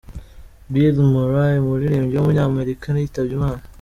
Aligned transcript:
Billy 0.71 1.01
Murray, 1.13 1.53
umuririmbyi 1.63 2.15
w’umunyamerika 2.17 2.85
yitabye 2.99 3.33
Imana. 3.37 3.63